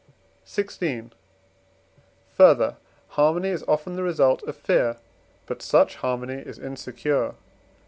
XVI. 0.47 1.11
Further, 2.35 2.77
harmony 3.09 3.49
is 3.49 3.63
often 3.67 3.95
the 3.95 4.01
result 4.01 4.41
of 4.47 4.55
fear: 4.55 4.97
but 5.45 5.61
such 5.61 5.97
harmony 5.97 6.41
is 6.43 6.57
insecure. 6.57 7.35